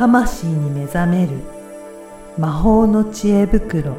[0.00, 1.32] 魂に目覚める。
[2.38, 3.98] 魔法の知恵袋。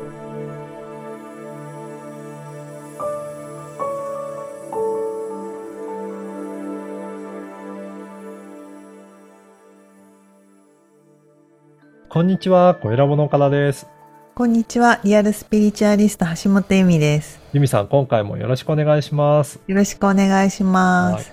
[12.10, 13.88] こんにちは、小ラボの岡田です。
[14.34, 17.40] こんにちはリアルスピリチュアリスト橋本恵美です。
[17.54, 19.60] 由美さん、今回もよろしくお願いします。
[19.68, 21.32] よろしくお願いします、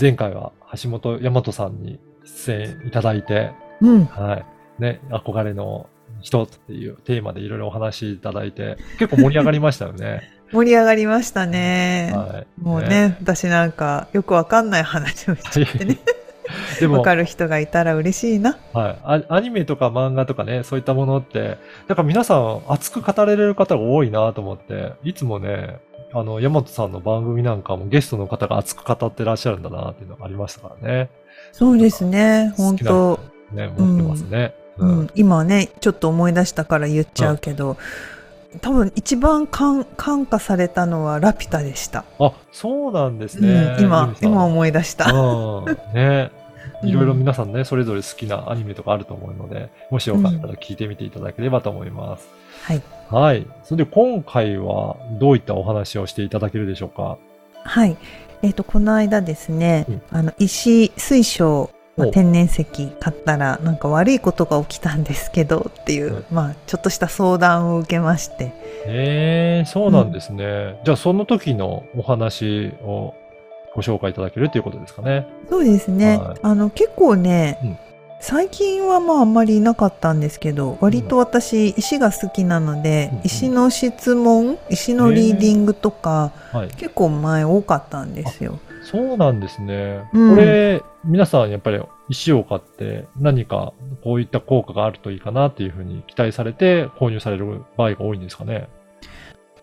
[0.00, 0.50] 前回は
[0.82, 4.36] 橋本大和さんに出演いただいて、うんは
[4.78, 4.82] い。
[4.82, 5.88] ね、憧れの
[6.22, 10.22] 人っていうテーマでいろいろお話しいただいて、結構盛り上がりましたよね。
[10.52, 12.46] 盛り上がりましたね、はい。
[12.60, 15.98] もうね私なんかよくわかんない話をしちゃってね
[16.80, 18.98] でも、わかる人がいたら嬉しいなはい
[19.28, 19.36] ア。
[19.36, 25.78] アニメとか漫画とかね、そういったものって、なんか皆さん熱く語れる方が多いなと思って、いつもね、
[26.12, 31.10] あの、山本さんの番組なんかもゲストの方が熱く語ってらっしゃるんだなっていうのがありましたからね。
[31.52, 33.20] そうですね本当
[33.52, 34.54] ね、持ってますね。
[34.78, 35.00] ううん。
[35.02, 37.76] ん、今ねちょっと思い出したから言っちゃうけど、
[38.60, 43.76] 多分一番感感化されたのはラピュタでした、あ、そうなんですね。
[43.78, 45.64] うん、今今思い出した、うん。
[45.94, 46.30] ね。
[46.82, 46.88] うん。
[46.88, 52.26] いろいろ皆さんね、それぞれ好きなアニメとかあると思うので、もしよかったら聞いてみていただければと思います。
[52.62, 52.82] はい。
[53.10, 53.46] はい。
[53.64, 57.18] それで今回はどういったお話をしていただけるでしょうか？
[57.64, 57.96] はい。
[58.42, 60.02] えっ、とこの間ですね、うん。
[60.10, 61.68] あの石水晶
[62.00, 68.52] まあお天然石買ったらなんか悪いことが起きたんですけどっていう、うんまあちょっとした相談を受けまして。
[68.86, 70.80] ええそうなんですね。
[70.84, 73.14] じゃあその時のお話を
[73.74, 75.26] ご紹介いただけるということですかね。
[75.48, 76.38] そうですね、はい。
[76.42, 77.78] あの結構ね、うん。
[78.22, 83.20] 最近はまああんまりなかったんですけど割と私石が好きなので、うん。
[83.24, 86.68] 石の質問石のリーディングとか、はい。
[86.68, 88.58] 結構前多かったんですよ。
[88.90, 90.08] そうなんですね。
[90.12, 90.34] うん。
[90.34, 93.72] これ、皆さんやっぱり石を買って何か
[94.02, 98.68] こういった効果があるといいかなっていうふうに期待されて購入される場合が多いんですかね。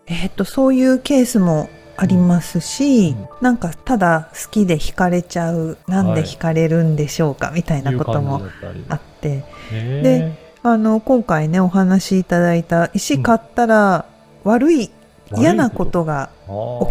[0.07, 3.27] えっとそういうケースもありますし、うん。
[3.41, 8.41] なんかただ好きで惹かれちゃうなんで惹かれるんでしょうか、みたいなことも。
[8.89, 9.43] あって。
[9.71, 14.05] であの今回ねお話しいただいた石買ったら
[14.43, 14.91] 悪い
[15.35, 16.29] 嫌なことが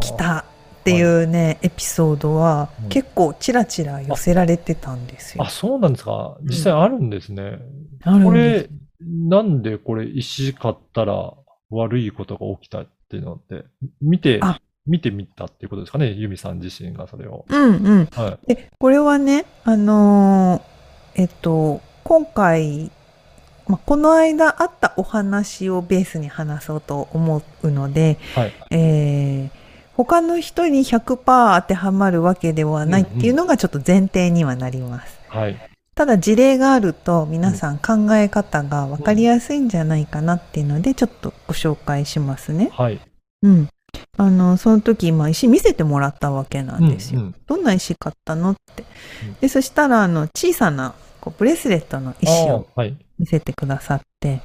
[0.00, 0.44] 起きた
[0.87, 5.43] っていうね、エピソードはうん結構ちらちら寄せられてたんですよ。
[5.43, 6.39] あ、そうなんですか？
[6.43, 7.59] 実際あるんですね。
[8.05, 8.71] あるんこですれ、
[9.29, 11.33] なんでこれ石買ったら
[11.71, 13.65] 悪いことが起きたっていうのって、
[14.01, 17.45] 見てあ、見てみたっていうことですかね、ユミさん自身がそれを。
[17.49, 18.07] うんうん。
[18.13, 18.55] はい。
[18.55, 22.93] でこれはねあのーえっと今回、
[23.67, 28.53] まあ、この間あったお話をベースに話そうと思うので、はい。
[28.71, 29.66] えー
[29.97, 35.19] 他の人に100%当てはまるわけではないっていうのがちょっと前提にはなります。
[35.29, 35.57] はい。
[35.95, 42.71] ただ事例があると皆さん考え方が分かりやすいんじゃないかなっていうのでちょっとご紹介しますね。
[42.73, 43.01] はい。
[43.43, 43.69] うん。
[44.19, 47.21] あの、その時、まあ、石見せてもらったわけなんですよ。
[47.21, 48.85] うんうんどんな石買ったのって
[49.25, 49.35] うん。
[49.41, 52.67] で、そしたら、あの、小さなこうブレスレットの石を。
[53.19, 54.43] 見せてくださって、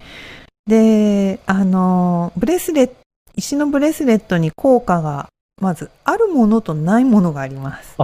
[0.65, 2.95] で、あの、ブレスレット、
[3.35, 5.27] 石のブレスレットに効果が、
[5.59, 7.97] まず、あるものとないものがあります。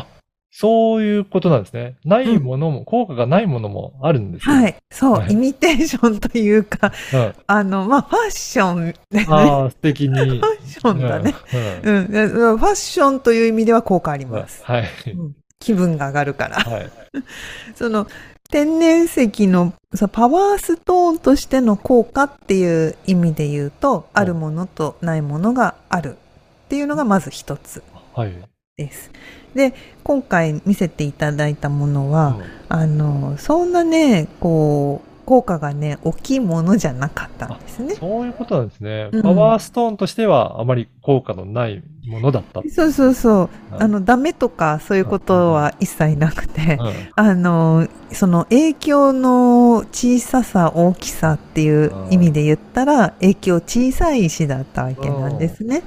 [0.51, 1.97] そういうことなんですね。
[2.03, 4.55] ないものも、効果がないものもあるんですね。
[4.55, 4.75] はい。
[4.89, 9.23] そう、はいイミテーションというか、うんあの、まあ、ファッション、ね。
[9.25, 10.15] ファああ、素敵に。
[10.15, 11.35] ッションだね。
[11.83, 11.93] うん。
[11.93, 14.63] うんファッションという意味では効果あります。
[14.63, 14.89] はい。
[15.15, 16.57] うん気分が上がるから。
[16.57, 16.91] はい。
[17.75, 18.07] その
[18.49, 26.17] 天然石のそパワーストーンとしての効果っていう意味で言うと、あるものとないものがある
[26.67, 27.81] っていうのがまず一つ
[28.13, 28.33] はい。
[28.75, 29.09] です。
[29.55, 29.73] で、
[30.03, 37.95] 今回見せていただいたものは、あの、そんなね、こう、効果がね、大きいものじゃなかったんですね。
[37.95, 39.09] そういうことなんですね。
[39.11, 42.61] うんパワーストーンとしてはあまり効果のないものだった。
[42.69, 43.39] そうそうそう。
[43.73, 55.83] はいあの、ダメとかそういうことは一切なくて、うんあの、その影響の小ささ、大きさっていう意味で言ったら、影響小さい石だったわけなんですね。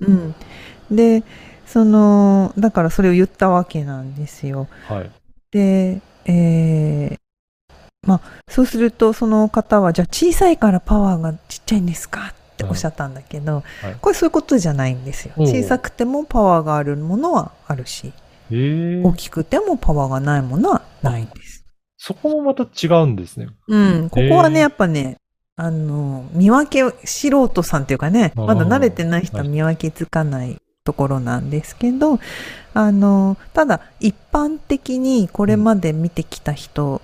[0.00, 0.34] うん。
[0.94, 1.22] で、
[1.64, 4.68] その、だからそれを言ったわけなんですよ。
[4.90, 5.10] うんはい。
[5.52, 7.23] で、えー
[8.06, 13.96] まあ、そうするとその方は、じゃあ小さいからパワーがちっちゃいんですかっておっしゃったんだけど、はい。
[14.00, 15.34] これそういうことじゃないんですよ。
[15.36, 18.12] 小さくてもパワーがあるものはあるし、
[18.50, 19.02] ええ。
[19.02, 21.64] 大きくてもパワーがないものはないんです。
[21.96, 23.48] そこもまた違うんですね。
[23.66, 25.16] うん、ここはね、やっぱね、
[25.56, 29.52] あの、見分けを、素人さんっていうかね、まだ慣れてない人ははい。
[29.52, 32.18] 見分けつかないところなんですけど、
[32.74, 37.00] あの、ただ一般的にこれまで見てきた人、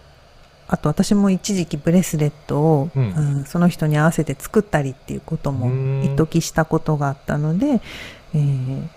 [0.73, 7.81] あと私も一時期ブレスレットを、うんうんその人に合わせて作ったりっていうこともうん一時したことがあったので、
[8.35, 8.89] えー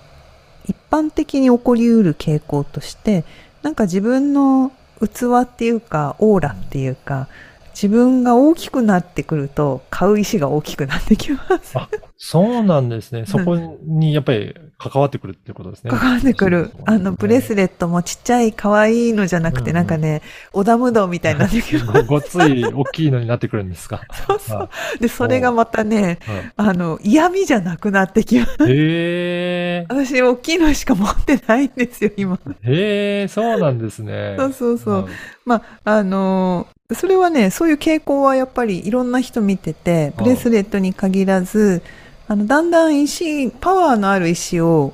[0.66, 3.26] 一般的に起こりうる傾向として
[3.64, 4.72] なんか自分の
[5.02, 7.28] 器っていうかオーラっていうか
[7.74, 11.78] 自分が大きくなってくると買う石が大きくなってきます。
[11.78, 13.26] あ、そうなんですね。
[13.26, 14.56] そこにやっぱり
[14.90, 15.92] 関わってくるってことですね。
[15.92, 16.72] 関わってくる。
[16.86, 20.22] あの、ブレスレレットもちっちゃい可愛いのじゃなくて、うんなんかね、
[20.54, 22.04] 織田無道みたいにな ってきます。
[22.04, 24.02] ごつい大きいのになってくるんですか？
[24.28, 24.70] そうそう。
[25.00, 28.52] で、それがまたね、はいあの、嫌味じゃなくなってきます。
[28.62, 29.86] へえ。
[29.90, 32.40] 私、大きいのしか持ってないんですよ、今。
[32.64, 34.36] へえ、そうなんですね。
[34.38, 35.00] そうそうそう。
[35.02, 35.06] ん
[35.46, 41.82] まあ、あのーそれはね、そういう傾向はやっぱりいろんな人見てて、ブレスレットに限らず、
[42.28, 44.94] あの、だんだん石、パワーのある石を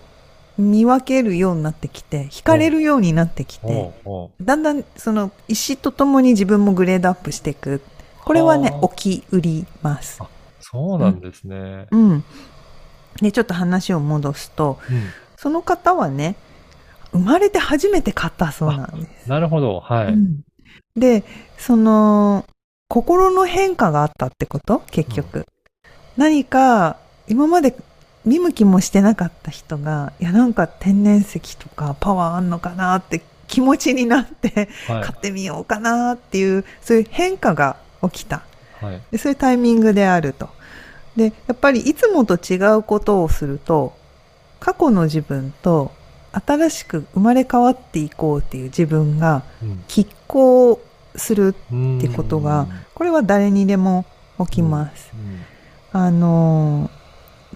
[0.58, 3.94] 見分けるようになってきて、惹かれるようになってきて、
[4.42, 7.82] だんだんその石とともに自分もグレードアップしていく。
[8.26, 10.22] これはねは、あ起き売ります。
[10.22, 10.26] う
[10.60, 11.88] そうなんですね。
[11.92, 12.24] うん。
[13.22, 15.04] で、ちょっと話を戻すと、うん
[15.38, 16.36] その方はね、
[17.14, 19.30] 生まれて初めて買ったそうなんです。
[19.30, 19.80] なるほど。
[19.80, 20.08] はい。
[20.08, 20.42] うん
[20.96, 21.24] で、
[21.58, 22.46] その、
[22.90, 24.82] 心の変化があったってこと？
[24.92, 25.46] 結局。
[26.18, 26.98] 何か、
[27.30, 27.76] 今まで
[28.26, 38.44] 見向きもしてなかった人が、いや、なんか天然石とかパワーあんのかなって気持ちになって、はい買ってみようかなっていう、そういう変化が起きた。
[38.82, 39.02] はい。
[39.12, 40.50] でそういうタイミングであると。
[41.16, 43.94] で、やっぱりいつもと違うことをすると、
[44.60, 45.92] 過去の自分と
[46.32, 50.80] 新しく生まれ変わっていこうっていう自分がうん拮抗
[51.16, 51.56] する。
[51.72, 54.06] うんってことがこれは誰にでも
[54.40, 55.12] 起きます。
[55.14, 55.42] うん
[55.92, 56.90] あのー、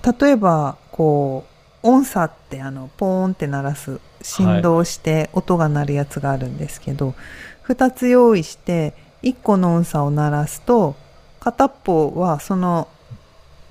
[0.04, 1.46] 例えば、こ
[1.84, 7.14] う、音差ってあの、ポーンって鳴らす、振動して音が鳴るやつがあるんですけど、
[7.62, 10.96] 二、つ用意して、一個の音差を鳴らすと、
[11.40, 12.88] 片っぽはその、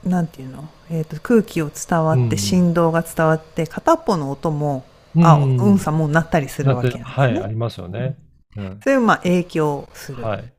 [0.04, 4.84] なんていうの、えっ、と、空気を伝わっうんて振動が伝わって、片っぽの音も、
[5.16, 7.04] あ、うん音差も鳴ったりするわけなんですね。
[7.04, 8.16] はい、ありますよね。
[8.56, 10.22] うんそういう、まあ、影響する。
[10.22, 10.52] はい。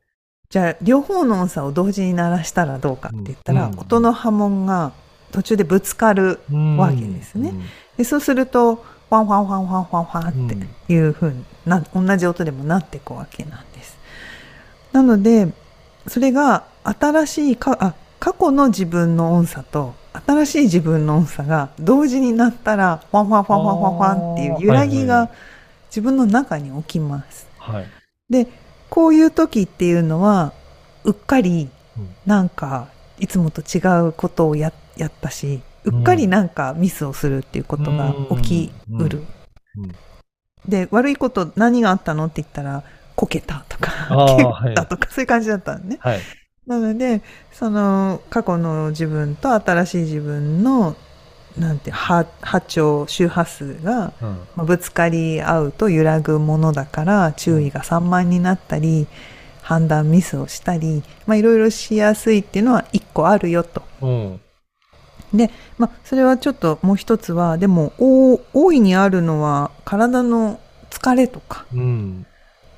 [0.48, 4.92] じゃあ両方の音差を同時に鳴らしたらどうかって言ったら、うん音の波紋が
[5.34, 7.52] 途中でぶつかるうんわけですね。
[7.96, 13.98] でそうするとファンファンファンファンファンファンっていう風にな同じ音でもなっていくわけなんです。
[14.92, 15.48] なので
[16.06, 19.94] それが新しいかあ過去の自分の音差と
[20.24, 25.30] 新しい自分の音差が同時になったらファンファンファンファンファンファンっていう揺らぎが
[25.88, 27.48] 自分の中に起きます。
[27.58, 27.86] はい。
[28.30, 28.46] で
[28.88, 30.52] こういう時っていうのは
[31.02, 32.86] うっかりうんなんか
[33.18, 39.24] いつもと違うことをややったしうっかりなんかミスをするっていうことが起きうる。
[40.66, 42.84] で悪いこと何があったのって言ったら
[43.16, 43.92] こけたとか
[44.36, 45.98] 蹴ったとか、そういう感じだったのね。
[46.00, 46.20] はい。
[46.66, 50.96] なのでその過去の自分と新しい自分の
[51.58, 59.06] なんて波波長周波数がうんまあぶつかり合うと揺らぐものだから注意が散漫になったり
[59.62, 63.82] 判断ミスをしたりまあいろいろしやすいっていうのは一個あるよと。
[64.00, 64.40] うん。
[65.78, 70.60] まあそれはちょっともう一つはでも大大いにあるのは体の
[70.90, 72.26] 疲れとかうん。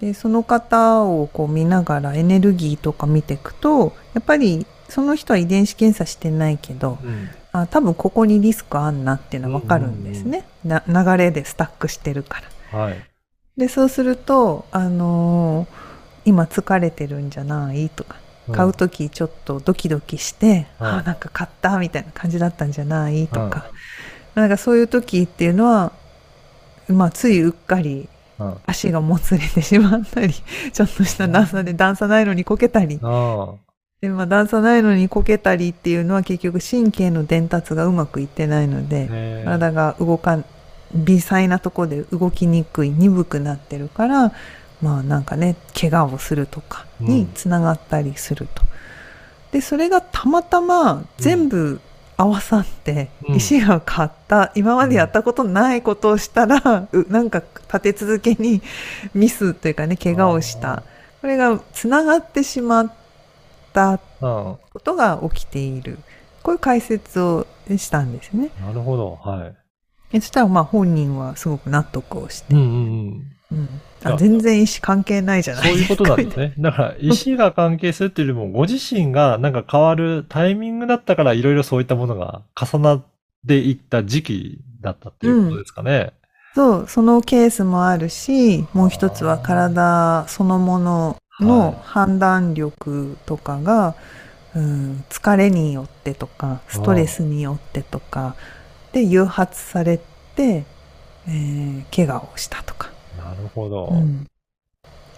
[0.00, 7.28] でその方をこう見ながらエネルギーとか見ていくとやっぱりその人は遺伝子検査してないけどうん。
[7.52, 12.78] あ多分ここにリスクあんなっていうのは分かるんですね、な流れでスタックしてるから。
[12.78, 12.96] はい。
[13.56, 15.86] でそうすると、あのー
[16.26, 18.16] 今疲れてるんじゃないとか
[18.52, 20.86] 買う時ちょっとドキドキして、うん。
[20.86, 23.26] あなんか買ったみたいな感じだったんじゃない？
[23.28, 23.66] とか、
[24.34, 25.92] なんかそういう時っていうのは、
[26.88, 28.08] まあ、ついうっかり
[28.66, 30.32] 足がもつれてしまったり
[30.72, 33.00] ちょっとした段差で段差ないのにこけたり。
[33.02, 33.48] あ。
[34.00, 40.44] で、まあ、段差ないのにこけたりっていうのは結局神経の伝達がうまくいってないので、体が動かん
[40.94, 44.32] 微細なところで動きにくい鈍くなってるから
[44.82, 48.62] まあなんかね怪我をするとかにつながったりすると。
[49.52, 51.80] でそれがたまたま全部
[52.16, 57.42] 合わさって、うん石が買った今までやったことないことをしたら、うなんか
[57.72, 58.62] 立て続けに
[59.14, 60.82] ミスというかね怪我をしあた
[61.20, 62.92] これがつながってしまっ
[63.72, 63.98] たうん。
[64.20, 65.98] ことが起きている
[66.42, 68.50] こういう解説をしたんですね。
[68.60, 69.16] なるほど。
[69.16, 69.54] はい。
[70.12, 73.58] えそしたらまあ本人はすごく納得をして、うんうんうん。
[73.58, 73.68] うん
[74.04, 76.54] ああ全然意思関係ないじゃないそういうことなんですね。
[76.58, 83.02] だから、石が関係するっていうよりも、ご自身がなんか変わるタイミングだったから、いろいろそういったものが重なっ
[83.48, 86.12] ていった時期だったっていうことですかね。
[86.56, 93.94] そうそのケースもあるしもう一つは体そのものの判断力とかが、
[94.54, 98.36] うん、疲れによってとかストレスによってとか
[98.92, 99.98] で誘発され
[100.34, 100.64] て、
[101.28, 102.85] えー、怪我をしたとか。
[103.36, 103.88] なるほど。
[103.92, 104.26] うん、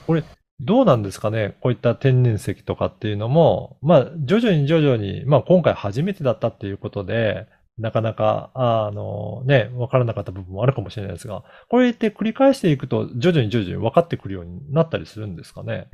[0.06, 0.24] これ
[0.60, 1.56] どうなんですかね？
[1.60, 7.46] こういった天然石とかっていうのも、まあ、徐々に徐々に、まあ、今回初めてだったっていうことで、
[7.78, 15.86] なかなか、あの、ね、わからなかった部分もあるかもしれないですが、これって繰り返していくと、徐々に徐々に分かってくるようになったりするんですかね？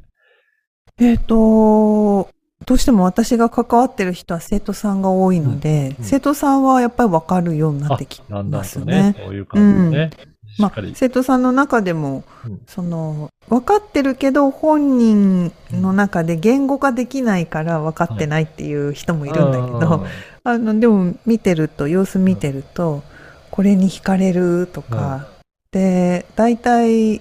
[0.98, 2.30] えっ、ー、と、
[2.64, 9.12] どうしても私が関わってる人は生徒さんが多いので、うんうん、生徒さんはやっぱり分かるようになってきますね。
[9.12, 10.10] ねそういう感じね。
[10.26, 20.10] うんまあ、生徒さんの中でも、うん、その分かってるけど本人の中で言語化できないから分かってないっていう人もいるんだけど、はい、
[20.44, 23.02] あのでも見てると様子見てると、
[23.50, 25.28] これに惹かれるとか、
[25.72, 27.20] で大体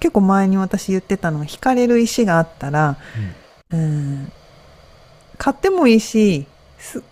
[0.00, 2.96] 結構前に私言ってたのは惹かれる石があったら、
[3.70, 4.30] うん、
[5.36, 6.46] 買ってもいいし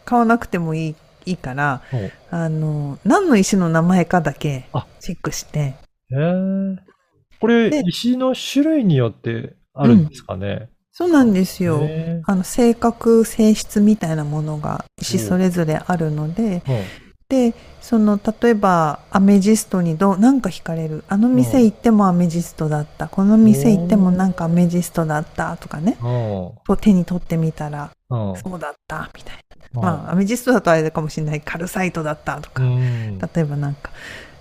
[0.04, 0.94] 買わなくてもいい
[1.26, 1.82] いいから、
[2.30, 4.66] あの、何の石の名前かだけ
[5.00, 5.60] チェックして。
[5.60, 5.74] へ
[6.12, 6.76] え。
[7.38, 11.82] これ、石の種類によってあるんですかね、うん、そうなんですよ。
[12.24, 16.62] あの、性格、性質みたいなものが石それぞれあるので、
[17.28, 21.02] で、その、例えば、アメジストにどう、なんか惹かれる？
[21.08, 23.08] あの店行ってもアメジストだった。
[23.08, 25.98] この店行ってもなんかアメジストだったとかね。
[26.80, 29.40] 手に取ってみたら、そうだった、みたいな。
[29.72, 33.90] まあ、アメジストだとあれかもしれないカルサイトだったとか、例えばなんか。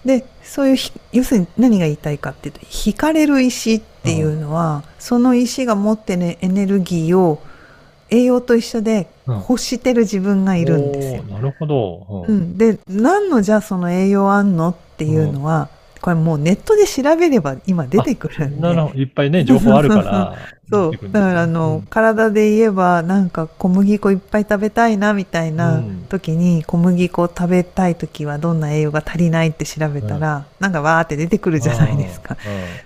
[0.06, 0.78] でそういう
[1.14, 7.42] 要するに何が言いたいかっていうと引かれる石っていうのは、その石が持ってるエネルギーを
[8.12, 11.24] 栄養と一緒で欲してる自分がいるんですよ。
[11.24, 15.70] なるほど、うん、で何のじゃあその栄養あんのっていうのは、
[16.06, 18.68] これもうネットで調べれば今出てくるんで。
[19.00, 20.36] いっぱいね、情報あるから。
[20.70, 20.92] そう。
[21.12, 21.20] だ。
[21.20, 32.38] からあの、うん、体で言えば、なんか小麦粉いっぱい食べたいな、みたいな時に、小麦粉食べたい時はどんな栄養が足りないって調べたら、うん、なんかわーって出てくるじゃないですか。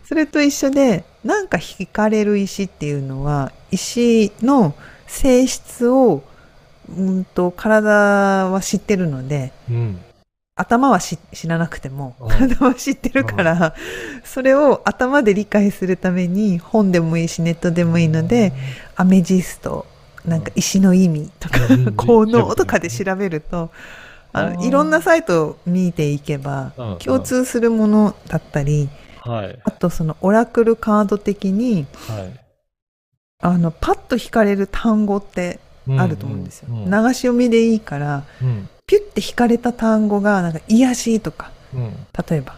[0.07, 4.75] それと一緒で、なんか惹かれる石っていうのは、石の
[5.07, 6.23] 性質を、
[6.97, 9.99] うんと、体は知ってるので、うん
[10.59, 13.75] 頭は知らなくても、体は知ってるから、
[14.25, 18.51] それを頭で理解するために本でもいいしネットでもいいので、
[18.95, 19.85] アメジスト
[20.25, 21.59] なんか石の意味とか、
[21.95, 23.71] 効能とかで調べると
[24.33, 28.89] あのいろんなサイトを見ていけば共通するものだったり、
[29.23, 31.87] あとそのオラクルカード的に、
[33.41, 35.59] あのパッと引かれる単語って
[35.97, 36.67] あると思うんですよ。
[36.69, 38.23] 流し読みでいいから、
[38.89, 41.93] ピュッて引かれた単語がなんか癒しとか、うん、
[42.27, 42.58] 例えば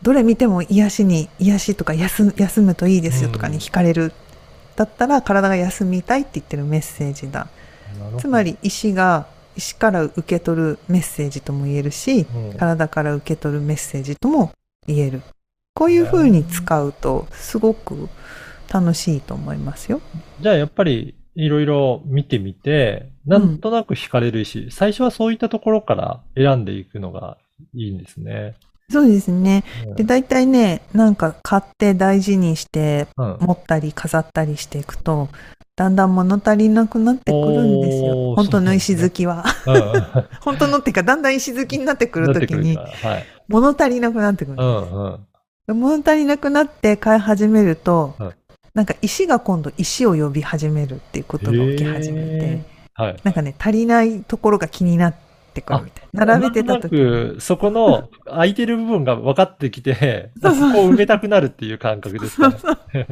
[0.00, 4.12] どれ見ても癒しに癒しとか休休むといいですよとかに惹かれる、うん、
[4.76, 7.48] だったら体が休みたいって言ってるメッセージだ。
[8.18, 14.52] つまり石が石から受け取るメッセージとも言えるし、うん、体から受け取るメッセージとも
[14.86, 15.22] 言える。
[15.74, 18.08] こういうふうに使うとすごく
[18.72, 20.00] 楽しいと思いますよ。
[20.40, 27.38] じゃあやっぱりいろいろ見てみて、なんとなく惹かれるし、うん、最初はそういったところから選んでいくのが
[27.74, 28.54] いいんですね。
[28.90, 29.64] そうですね。
[29.96, 35.28] で、大体ね、なんか買って大事にして持ったり飾ったりしていくと、うん、
[35.76, 38.34] だんだん物足りなくなってくるんですよ。
[38.34, 39.44] 本当の石好きは。
[40.42, 44.66] 本当のっていうか、だんだん石好きになってくるときに、はい、物足りなくなってくるんです。
[44.66, 45.18] うん
[45.68, 48.14] うん、物足りなくなって買い始めると、
[48.74, 52.64] なんか石が今度石を呼び始めるっていうことが起き始めて、
[52.94, 55.14] はい、なんかね、足りないところが気になっ
[55.52, 56.24] てくるみたいな。
[56.24, 57.40] 並べてた時に。
[57.40, 62.48] そこの空いてる部分が分かってきて、そこを埋めたくなるっていう感覚ですか
[62.94, 63.06] ね。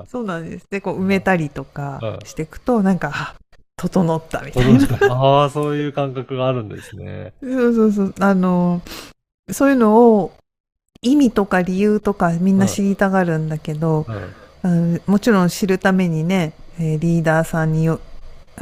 [0.08, 0.66] そうなんです。
[0.70, 3.34] で、こう埋めたりとかしていくと、なんか、
[3.76, 5.14] 整ったみたいな。
[5.14, 7.34] ああ、そういう感覚があるんですね。
[7.42, 8.14] そうそうそう。
[8.20, 8.80] あの、
[9.50, 10.32] そういうのを
[11.02, 14.34] 意味とか理由とかみんな知りたがるんだけど、うんうん
[15.06, 17.98] もちろん知るためにね、えリーダーさんにあ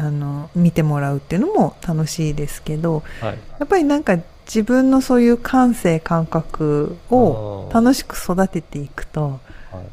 [0.03, 9.41] の見てもらうっていうのも楽しいですけど、はい、やっぱりなんか自分のそういう感性感覚を楽しく育てていくと、
[9.71, 9.87] はい、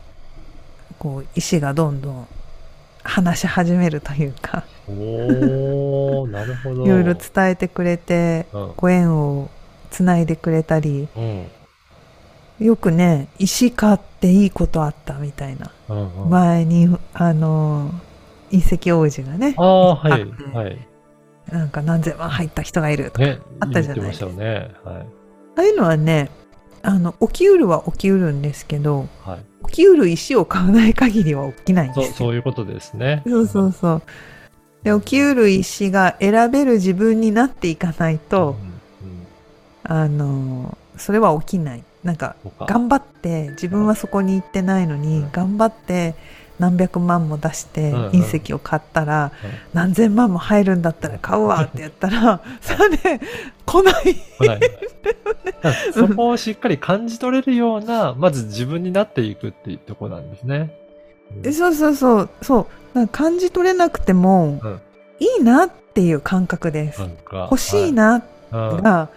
[0.98, 2.28] こう意志がどんどん
[3.04, 6.86] 話し始めるというかお なるほど。
[6.86, 9.50] いろいろ伝えてくれて、うん、ご縁を
[9.92, 11.48] つないでくれたり、うん
[12.60, 17.92] よくね石買っていいことあったみたいな、うんうん、前にあの
[18.52, 19.56] 隕石王子がね。
[19.58, 20.88] ああはいはい。
[21.52, 23.26] なんか何千万入った人がいるとか、
[23.60, 24.72] あったじゃないですか、ね。
[24.84, 25.06] はい、あ
[25.58, 26.30] あいうのはね
[26.84, 29.40] あの起きうるは起きうるんですけどはい。
[29.68, 32.28] 起きうる石を買わない限りは起きないんそう、ですよ。
[32.28, 33.24] そういうことですね。
[33.28, 34.02] そうそうそう。
[34.84, 38.56] で起きうる石が選べる自分になっていかないと、
[39.04, 39.28] うんうん。
[39.84, 46.16] あのそれは起きないなんか頑張って自分はそこに行ってないのに頑張って
[46.58, 48.10] 何百万も出してうんうん。
[48.12, 49.52] 隕石を買ったらうん。
[49.74, 53.20] 何千万も入るんだったら買うわってやったらそれで
[53.66, 54.16] 来ない。
[55.94, 60.74] そこをしっかり感じ取れるような、まず自分になっていくっていうところなんですね。
[61.44, 62.30] えそうそうそう。
[62.42, 62.98] そう。
[62.98, 64.82] なんか感じ取れなくてもうん。
[65.20, 67.02] いいなっていう感覚です。
[67.32, 69.10] 欲しいなが、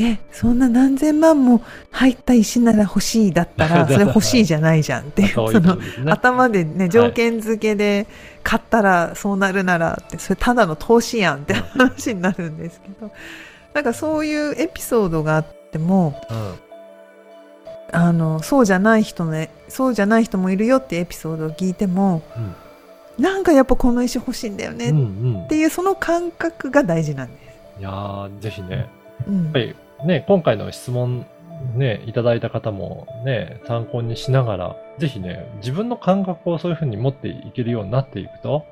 [0.00, 5.76] えそんな何千万も入った石なら欲しいだったら それ欲しいじゃないじゃんってその。
[6.06, 8.06] 頭でね条件付けで
[8.44, 13.10] 買ったらそうなるならってそれただの投資やんって話になるんですけど
[13.74, 16.54] なんかそういうエピソードがあってもうん。
[17.90, 22.20] あのそうじゃない人ねそうじゃない人もいるよってエピソードを聞いても、
[23.18, 25.00] なんかやっぱこの石欲しいんだよねうんっ
[25.40, 25.48] うん。
[25.48, 27.80] ていうその感覚が大事なんです。
[27.80, 28.86] いやー、ぜひね、や
[29.26, 29.74] うんっぱり
[30.04, 31.26] ね、今回の質問
[31.74, 38.64] ね、いただいた方もね、参考にしながら、ぜひね、自分の感覚をそういうふうに持っていけるようになっていくと、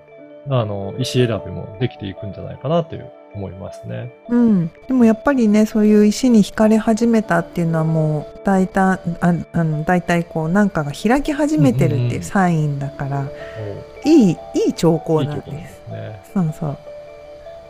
[0.49, 4.12] あの、石選びもできていくんじゃないかなという思いますね。
[4.28, 13.28] うん、でもやっぱりねそういう石に惹かれ始めたっていうのはもう大体ああの大体こうなんかが開き始めてるっていうサインだから、
[14.04, 16.23] いいいい兆候なんでいいところですすね。
[16.33, 16.78] そうそう。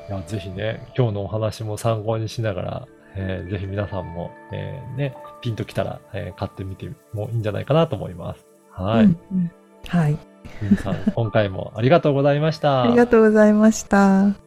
[0.09, 8.47] いや、ぜひね、今日のお話も参考にしながら、えーぜひ皆さんも、えーね、ピンときたら、えー買ってみてもいいんじゃないかなと思います。
[8.71, 9.05] はい。
[9.05, 9.51] うんうん
[9.89, 10.19] はい
[10.63, 12.83] 皆さん、今回もありがとうございました。
[12.83, 14.46] ありがとうございました。